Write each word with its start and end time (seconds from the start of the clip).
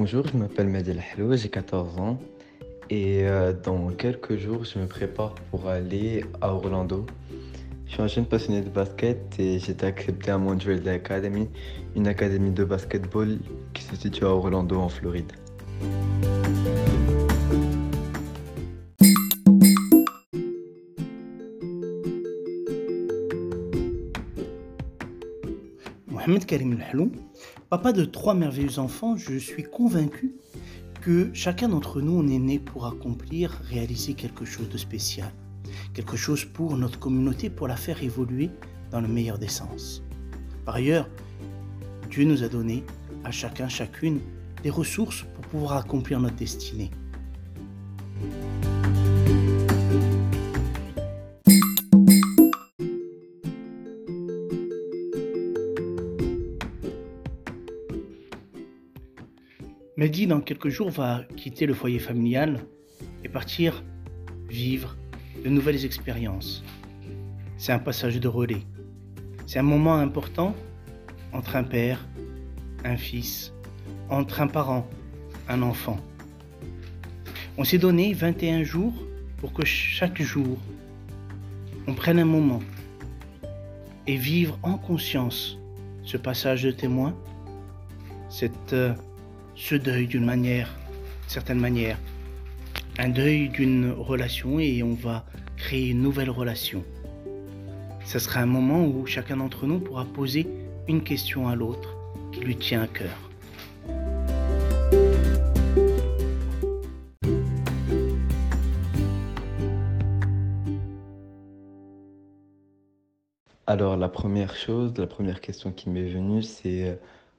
Bonjour, 0.00 0.24
je 0.28 0.36
m'appelle 0.36 0.68
Medel 0.68 1.02
Halou, 1.12 1.36
j'ai 1.36 1.48
14 1.48 1.98
ans 1.98 2.20
et 2.88 3.26
euh, 3.26 3.52
dans 3.52 3.88
quelques 3.88 4.36
jours, 4.36 4.64
je 4.64 4.78
me 4.78 4.86
prépare 4.86 5.34
pour 5.50 5.66
aller 5.66 6.24
à 6.40 6.54
Orlando. 6.54 7.04
Je 7.84 7.94
suis 7.94 8.02
un 8.02 8.06
jeune 8.06 8.24
passionné 8.24 8.60
de 8.60 8.70
basket 8.70 9.18
et 9.40 9.58
j'ai 9.58 9.72
été 9.72 9.86
accepté 9.86 10.30
à 10.30 10.38
Montreal 10.38 10.88
Academy, 10.88 11.48
une 11.96 12.06
académie 12.06 12.52
de 12.52 12.62
basketball 12.62 13.38
qui 13.74 13.82
se 13.82 13.96
situe 13.96 14.24
à 14.24 14.28
Orlando 14.28 14.78
en 14.78 14.88
Floride. 14.88 15.32
Mohamed 26.28 26.44
Karim 26.44 26.78
Halou, 26.92 27.10
papa 27.70 27.90
de 27.90 28.04
trois 28.04 28.34
merveilleux 28.34 28.78
enfants, 28.78 29.16
je 29.16 29.38
suis 29.38 29.62
convaincu 29.62 30.34
que 31.00 31.30
chacun 31.32 31.70
d'entre 31.70 32.02
nous, 32.02 32.12
on 32.18 32.28
est 32.28 32.38
né 32.38 32.58
pour 32.58 32.84
accomplir, 32.84 33.62
réaliser 33.70 34.12
quelque 34.12 34.44
chose 34.44 34.68
de 34.68 34.76
spécial. 34.76 35.32
Quelque 35.94 36.18
chose 36.18 36.44
pour 36.44 36.76
notre 36.76 36.98
communauté, 36.98 37.48
pour 37.48 37.66
la 37.66 37.76
faire 37.76 38.02
évoluer 38.02 38.50
dans 38.90 39.00
le 39.00 39.08
meilleur 39.08 39.38
des 39.38 39.48
sens. 39.48 40.02
Par 40.66 40.74
ailleurs, 40.74 41.08
Dieu 42.10 42.26
nous 42.26 42.42
a 42.42 42.48
donné 42.48 42.84
à 43.24 43.30
chacun, 43.30 43.70
chacune, 43.70 44.20
des 44.62 44.68
ressources 44.68 45.24
pour 45.34 45.46
pouvoir 45.46 45.78
accomplir 45.78 46.20
notre 46.20 46.36
destinée. 46.36 46.90
Mehdi, 59.98 60.28
dans 60.28 60.40
quelques 60.40 60.68
jours, 60.68 60.90
va 60.90 61.24
quitter 61.36 61.66
le 61.66 61.74
foyer 61.74 61.98
familial 61.98 62.60
et 63.24 63.28
partir 63.28 63.82
vivre 64.48 64.96
de 65.42 65.48
nouvelles 65.48 65.84
expériences. 65.84 66.62
C'est 67.56 67.72
un 67.72 67.80
passage 67.80 68.20
de 68.20 68.28
relais. 68.28 68.62
C'est 69.48 69.58
un 69.58 69.64
moment 69.64 69.96
important 69.96 70.54
entre 71.32 71.56
un 71.56 71.64
père, 71.64 72.06
un 72.84 72.96
fils, 72.96 73.52
entre 74.08 74.40
un 74.40 74.46
parent, 74.46 74.88
un 75.48 75.62
enfant. 75.62 75.98
On 77.56 77.64
s'est 77.64 77.78
donné 77.78 78.12
21 78.12 78.62
jours 78.62 78.94
pour 79.38 79.52
que 79.52 79.66
chaque 79.66 80.22
jour, 80.22 80.58
on 81.88 81.94
prenne 81.94 82.20
un 82.20 82.24
moment 82.24 82.62
et 84.06 84.14
vivre 84.14 84.60
en 84.62 84.78
conscience 84.78 85.58
ce 86.04 86.16
passage 86.16 86.62
de 86.62 86.70
témoin, 86.70 87.16
cette 88.28 88.74
euh, 88.74 88.94
ce 89.58 89.74
deuil 89.74 90.06
d'une 90.06 90.24
manière, 90.24 90.72
certaine 91.26 91.58
manière, 91.58 91.98
un 92.96 93.08
deuil 93.08 93.48
d'une 93.48 93.90
relation 93.90 94.60
et 94.60 94.84
on 94.84 94.94
va 94.94 95.26
créer 95.56 95.88
une 95.88 96.00
nouvelle 96.00 96.30
relation. 96.30 96.84
Ce 98.04 98.20
sera 98.20 98.40
un 98.40 98.46
moment 98.46 98.86
où 98.86 99.04
chacun 99.04 99.36
d'entre 99.36 99.66
nous 99.66 99.80
pourra 99.80 100.04
poser 100.04 100.46
une 100.86 101.02
question 101.02 101.48
à 101.48 101.56
l'autre 101.56 101.96
qui 102.32 102.40
lui 102.40 102.56
tient 102.56 102.82
à 102.82 102.86
cœur. 102.86 103.18
Alors 113.66 113.96
la 113.98 114.08
première 114.08 114.56
chose, 114.56 114.96
la 114.96 115.08
première 115.08 115.40
question 115.40 115.72
qui 115.72 115.90
m'est 115.90 116.08
venue, 116.08 116.42
c'est 116.42 116.88
euh, 116.88 116.94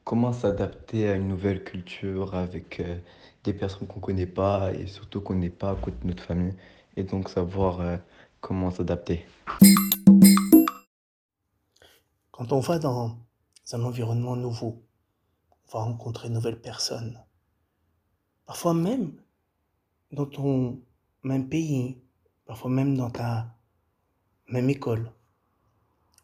comment 0.10 0.34
s'adapter 0.34 1.08
à 1.08 1.14
une 1.14 1.28
nouvelle 1.28 1.64
culture 1.64 2.34
avec 2.34 2.80
euh, 2.80 2.98
des 3.44 3.54
personnes 3.54 3.88
qu'on 3.88 4.00
ne 4.00 4.06
connaît 4.06 4.26
pas 4.26 4.74
et 4.74 4.88
surtout 4.88 5.22
qu'on 5.22 5.36
n'est 5.36 5.52
pas 5.52 5.70
à 5.70 5.76
côté 5.76 5.98
de 6.02 6.08
notre 6.08 6.24
famille 6.24 6.56
et 6.96 7.04
donc 7.04 7.30
savoir 7.30 7.80
euh, 7.80 7.96
comment 8.42 8.72
s'adapter. 8.72 9.24
Quand 12.32 12.52
on 12.52 12.60
va 12.60 12.80
dans 12.80 13.20
un 13.72 13.84
environnement 13.84 14.36
nouveau, 14.36 14.84
on 15.52 15.78
va 15.78 15.84
rencontrer 15.84 16.30
de 16.30 16.34
nouvelles 16.34 16.60
personnes. 16.60 17.24
Parfois 18.48 18.74
même 18.74 19.12
dans 20.12 20.26
ton 20.26 20.82
même 21.22 21.48
pays, 21.50 22.02
parfois 22.48 22.72
même 22.72 22.98
dans 22.98 23.12
ta 23.12 23.56
même 24.48 24.72
école. 24.72 25.12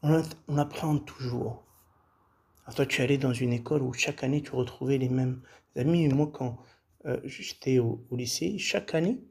On, 0.01 0.23
on 0.47 0.57
appréhende 0.57 1.05
toujours 1.05 1.64
toi, 2.73 2.85
tu 2.85 3.01
allais 3.01 3.17
dans 3.17 3.33
une 3.33 3.53
école 3.53 3.83
où 3.83 3.93
chaque 3.93 4.23
année, 4.23 4.41
tu 4.41 4.51
retrouvais 4.51 4.97
les 4.97 5.09
mêmes 5.09 5.41
amis. 5.75 6.07
Moi, 6.07 6.31
quand 6.33 6.57
euh, 7.05 7.19
j'étais 7.23 7.79
au, 7.79 8.05
lycée, 8.11 8.57
chaque 8.57 8.95
année, 8.95 9.21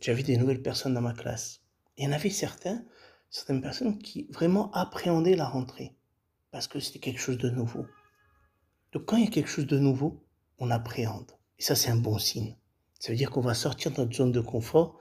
j'avais 0.00 0.22
des 0.22 0.36
nouvelles 0.36 0.62
personnes 0.62 0.94
dans 0.94 1.02
ma 1.02 1.12
classe. 1.12 1.60
Il 1.98 2.04
y 2.04 2.08
en 2.08 2.12
avait 2.12 2.30
certains, 2.30 2.82
certaines 3.28 3.60
personnes 3.60 3.98
qui 3.98 4.26
vraiment 4.30 4.70
appréhendaient 4.72 5.36
la 5.36 5.46
rentrée 5.46 5.94
parce 6.50 6.66
que 6.66 6.80
c'était 6.80 6.98
quelque 6.98 7.20
chose 7.20 7.36
de 7.36 7.50
nouveau. 7.50 7.86
Donc 8.92 9.04
quand 9.04 9.16
il 9.18 9.24
y 9.24 9.28
a 9.28 9.30
quelque 9.30 9.50
chose 9.50 9.66
de 9.66 9.78
nouveau, 9.78 10.24
on 10.58 10.70
appréhende. 10.70 11.32
Et 11.58 11.62
ça, 11.62 11.76
c'est 11.76 11.90
un 11.90 11.96
bon 11.96 12.18
signe. 12.18 12.56
Ça 12.98 13.12
veut 13.12 13.18
dire 13.18 13.30
qu'on 13.30 13.42
va 13.42 13.54
sortir 13.54 13.92
de 13.92 13.98
notre 13.98 14.14
zone 14.14 14.32
de 14.32 14.40
confort 14.40 14.98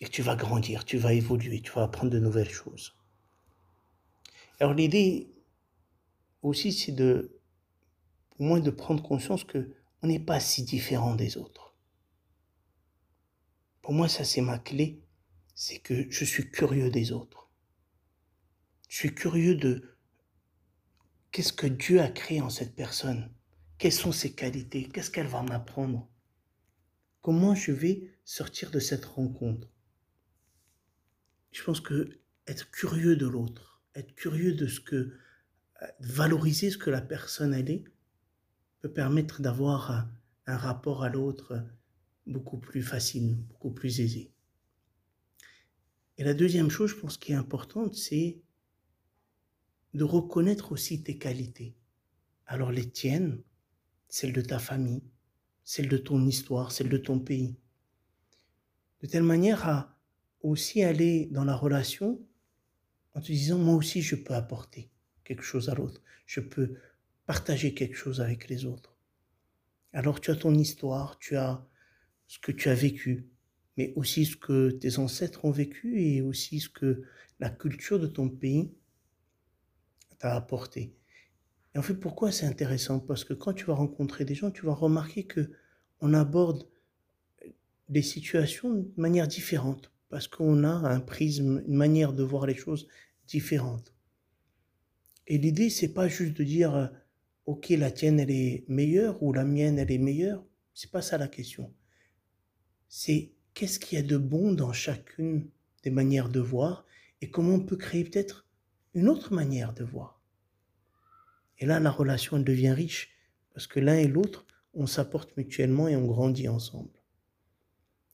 et 0.00 0.04
que 0.04 0.10
tu 0.10 0.22
vas 0.22 0.36
grandir, 0.36 0.84
tu 0.84 0.98
vas 0.98 1.14
évoluer, 1.14 1.62
tu 1.62 1.72
vas 1.72 1.84
apprendre 1.84 2.10
de 2.10 2.18
nouvelles 2.18 2.50
choses. 2.50 2.94
Alors 4.60 4.74
l'idée, 4.74 5.30
aussi, 6.48 6.72
c'est 6.72 6.92
de, 6.92 7.40
au 8.38 8.44
moins 8.44 8.60
de 8.60 8.70
prendre 8.70 9.02
conscience 9.02 9.44
que 9.44 9.74
on 10.02 10.08
n'est 10.08 10.20
pas 10.20 10.40
si 10.40 10.62
différent 10.62 11.14
des 11.14 11.36
autres. 11.36 11.74
Pour 13.82 13.92
moi, 13.92 14.08
ça 14.08 14.24
c'est 14.24 14.40
ma 14.40 14.58
clé, 14.58 15.02
c'est 15.54 15.78
que 15.78 16.10
je 16.10 16.24
suis 16.24 16.50
curieux 16.50 16.90
des 16.90 17.12
autres. 17.12 17.50
Je 18.88 18.96
suis 18.96 19.14
curieux 19.14 19.54
de 19.54 19.96
qu'est-ce 21.32 21.52
que 21.52 21.66
Dieu 21.66 22.00
a 22.00 22.08
créé 22.08 22.40
en 22.40 22.50
cette 22.50 22.74
personne, 22.74 23.32
quelles 23.78 23.92
sont 23.92 24.12
ses 24.12 24.34
qualités, 24.34 24.88
qu'est-ce 24.88 25.10
qu'elle 25.10 25.26
va 25.26 25.42
m'apprendre, 25.42 26.08
comment 27.20 27.54
je 27.54 27.72
vais 27.72 28.10
sortir 28.24 28.70
de 28.70 28.78
cette 28.78 29.04
rencontre? 29.04 29.68
Je 31.52 31.62
pense 31.62 31.80
que 31.80 32.20
être 32.46 32.70
curieux 32.70 33.16
de 33.16 33.26
l'autre, 33.26 33.82
être 33.94 34.14
curieux 34.14 34.54
de 34.54 34.66
ce 34.66 34.80
que 34.80 35.18
valoriser 36.00 36.70
ce 36.70 36.78
que 36.78 36.90
la 36.90 37.00
personne 37.00 37.54
elle 37.54 37.70
est 37.70 37.84
peut 38.80 38.92
permettre 38.92 39.42
d'avoir 39.42 39.90
un, 39.90 40.10
un 40.46 40.56
rapport 40.56 41.02
à 41.02 41.08
l'autre 41.08 41.62
beaucoup 42.26 42.58
plus 42.58 42.82
facile, 42.82 43.36
beaucoup 43.36 43.70
plus 43.70 44.00
aisé. 44.00 44.32
Et 46.18 46.24
la 46.24 46.34
deuxième 46.34 46.70
chose, 46.70 46.90
je 46.90 46.96
pense, 46.96 47.18
qui 47.18 47.32
est 47.32 47.36
importante, 47.36 47.94
c'est 47.94 48.40
de 49.94 50.04
reconnaître 50.04 50.72
aussi 50.72 51.02
tes 51.02 51.18
qualités. 51.18 51.76
Alors 52.46 52.72
les 52.72 52.88
tiennes, 52.88 53.42
celles 54.08 54.32
de 54.32 54.40
ta 54.40 54.58
famille, 54.58 55.02
celles 55.64 55.88
de 55.88 55.98
ton 55.98 56.24
histoire, 56.26 56.72
celles 56.72 56.88
de 56.88 56.96
ton 56.96 57.18
pays. 57.18 57.56
De 59.00 59.06
telle 59.06 59.24
manière 59.24 59.68
à 59.68 59.98
aussi 60.40 60.82
aller 60.82 61.26
dans 61.32 61.44
la 61.44 61.56
relation 61.56 62.20
en 63.14 63.20
te 63.20 63.26
disant, 63.26 63.58
moi 63.58 63.74
aussi, 63.74 64.02
je 64.02 64.14
peux 64.14 64.34
apporter 64.34 64.90
quelque 65.26 65.42
chose 65.42 65.68
à 65.68 65.74
l'autre. 65.74 66.00
Je 66.24 66.40
peux 66.40 66.74
partager 67.26 67.74
quelque 67.74 67.96
chose 67.96 68.20
avec 68.20 68.48
les 68.48 68.64
autres. 68.64 68.96
Alors 69.92 70.20
tu 70.20 70.30
as 70.30 70.36
ton 70.36 70.54
histoire, 70.54 71.18
tu 71.18 71.36
as 71.36 71.66
ce 72.28 72.38
que 72.38 72.52
tu 72.52 72.68
as 72.68 72.74
vécu, 72.74 73.28
mais 73.76 73.92
aussi 73.96 74.24
ce 74.24 74.36
que 74.36 74.70
tes 74.70 74.98
ancêtres 74.98 75.44
ont 75.44 75.50
vécu 75.50 76.00
et 76.00 76.22
aussi 76.22 76.60
ce 76.60 76.68
que 76.68 77.02
la 77.40 77.50
culture 77.50 77.98
de 77.98 78.06
ton 78.06 78.28
pays 78.28 78.72
t'a 80.18 80.34
apporté. 80.34 80.94
Et 81.74 81.78
en 81.78 81.82
fait, 81.82 81.94
pourquoi 81.94 82.32
c'est 82.32 82.46
intéressant? 82.46 83.00
Parce 83.00 83.24
que 83.24 83.34
quand 83.34 83.52
tu 83.52 83.66
vas 83.66 83.74
rencontrer 83.74 84.24
des 84.24 84.34
gens, 84.34 84.50
tu 84.50 84.64
vas 84.64 84.74
remarquer 84.74 85.26
que 85.26 85.50
on 86.00 86.14
aborde 86.14 86.68
des 87.88 88.02
situations 88.02 88.74
de 88.74 88.90
manière 88.96 89.28
différente, 89.28 89.92
parce 90.08 90.28
qu'on 90.28 90.64
a 90.64 90.70
un 90.70 91.00
prisme, 91.00 91.62
une 91.66 91.76
manière 91.76 92.12
de 92.12 92.22
voir 92.22 92.46
les 92.46 92.54
choses 92.54 92.88
différente. 93.26 93.95
Et 95.26 95.38
l'idée, 95.38 95.70
c'est 95.70 95.92
pas 95.92 96.08
juste 96.08 96.36
de 96.36 96.44
dire, 96.44 96.74
euh, 96.74 96.86
OK, 97.46 97.68
la 97.70 97.90
tienne, 97.90 98.20
elle 98.20 98.30
est 98.30 98.64
meilleure 98.68 99.22
ou 99.22 99.32
la 99.32 99.44
mienne, 99.44 99.78
elle 99.78 99.90
est 99.90 99.98
meilleure. 99.98 100.44
C'est 100.74 100.90
pas 100.90 101.02
ça 101.02 101.18
la 101.18 101.28
question. 101.28 101.72
C'est 102.88 103.32
qu'est-ce 103.54 103.80
qu'il 103.80 103.98
y 103.98 104.00
a 104.00 104.04
de 104.04 104.16
bon 104.16 104.52
dans 104.52 104.72
chacune 104.72 105.48
des 105.82 105.90
manières 105.90 106.28
de 106.28 106.40
voir 106.40 106.86
et 107.20 107.30
comment 107.30 107.54
on 107.54 107.64
peut 107.64 107.76
créer 107.76 108.04
peut-être 108.04 108.46
une 108.94 109.08
autre 109.08 109.32
manière 109.32 109.72
de 109.72 109.84
voir. 109.84 110.20
Et 111.58 111.66
là, 111.66 111.80
la 111.80 111.90
relation, 111.90 112.36
elle 112.36 112.44
devient 112.44 112.72
riche 112.72 113.10
parce 113.54 113.66
que 113.66 113.80
l'un 113.80 113.96
et 113.96 114.08
l'autre, 114.08 114.46
on 114.74 114.86
s'apporte 114.86 115.36
mutuellement 115.36 115.88
et 115.88 115.96
on 115.96 116.06
grandit 116.06 116.48
ensemble. 116.48 116.90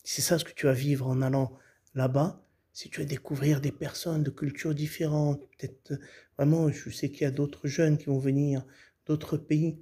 C'est 0.05 0.23
ça 0.23 0.39
ce 0.39 0.45
que 0.45 0.53
tu 0.53 0.67
vas 0.67 0.73
vivre 0.73 1.09
en 1.09 1.23
allant 1.23 1.59
là-bas 1.95 2.45
si 2.73 2.89
tu 2.89 3.01
vas 3.01 3.07
découvrir 3.07 3.61
des 3.61 3.73
personnes 3.73 4.23
de 4.23 4.31
cultures 4.31 4.75
différentes, 4.75 5.41
peut-être 5.59 5.99
vraiment, 6.37 6.71
je 6.71 6.91
sais 6.91 7.11
qu'il 7.11 7.23
y 7.23 7.27
a 7.27 7.31
d'autres 7.31 7.69
jeunes 7.69 7.99
qui 7.99 8.07
vont 8.07 8.19
venir 8.19 8.65
d'autres 9.07 9.37
pays, 9.37 9.79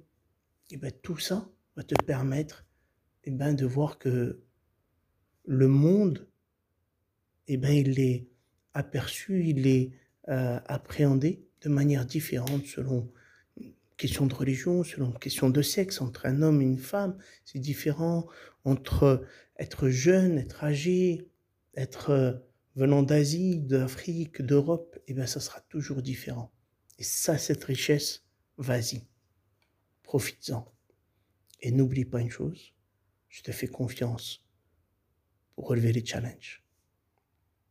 et 0.71 0.77
bien 0.77 0.91
tout 1.01 1.17
ça, 1.17 1.49
va 1.75 1.83
te 1.83 1.95
permettre 2.03 2.65
eh 3.23 3.31
ben, 3.31 3.53
de 3.53 3.65
voir 3.65 3.97
que 3.97 4.41
le 5.45 5.67
monde, 5.67 6.27
eh 7.47 7.57
ben, 7.57 7.71
il 7.71 7.99
est 7.99 8.27
aperçu, 8.73 9.45
il 9.45 9.67
est 9.67 9.91
euh, 10.29 10.59
appréhendé 10.65 11.45
de 11.61 11.69
manière 11.69 12.05
différente 12.05 12.65
selon 12.65 13.11
question 13.97 14.25
de 14.25 14.33
religion, 14.33 14.83
selon 14.83 15.11
question 15.11 15.49
de 15.49 15.61
sexe, 15.61 16.01
entre 16.01 16.25
un 16.25 16.41
homme 16.41 16.61
et 16.61 16.65
une 16.65 16.79
femme, 16.79 17.17
c'est 17.45 17.59
différent, 17.59 18.27
entre 18.63 19.25
être 19.59 19.89
jeune, 19.89 20.39
être 20.39 20.63
âgé, 20.63 21.29
être 21.75 22.09
euh, 22.09 22.33
venant 22.75 23.03
d'Asie, 23.03 23.59
d'Afrique, 23.59 24.41
d'Europe, 24.41 24.97
eh 25.07 25.13
bien 25.13 25.27
ça 25.27 25.39
sera 25.39 25.61
toujours 25.61 26.01
différent. 26.01 26.51
Et 26.97 27.03
ça, 27.03 27.37
cette 27.37 27.63
richesse, 27.63 28.23
vas-y, 28.57 29.07
profites-en. 30.03 30.71
Et 31.61 31.71
n'oublie 31.71 32.05
pas 32.05 32.21
une 32.21 32.29
chose, 32.29 32.73
je 33.29 33.41
te 33.43 33.51
fais 33.51 33.67
confiance 33.67 34.45
pour 35.55 35.67
relever 35.67 35.93
les 35.93 36.05
challenges. 36.05 36.60